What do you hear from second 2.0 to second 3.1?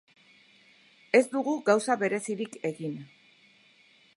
berezirik egin.